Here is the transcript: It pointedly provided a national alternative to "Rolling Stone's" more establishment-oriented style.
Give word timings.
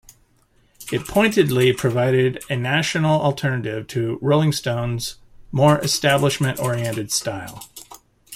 It 0.91 1.05
pointedly 1.05 1.73
provided 1.73 2.43
a 2.49 2.55
national 2.55 3.21
alternative 3.21 3.85
to 3.89 4.17
"Rolling 4.19 4.51
Stone's" 4.51 5.17
more 5.51 5.77
establishment-oriented 5.79 7.11
style. 7.11 7.69